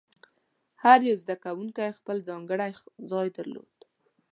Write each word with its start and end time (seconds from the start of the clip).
هر 0.83 0.99
یو 1.09 1.17
زده 1.23 1.35
کوونکی 1.43 1.97
خپل 1.99 2.17
ځانګړی 2.29 2.71
ځای 3.11 3.27
درلود. 3.37 3.73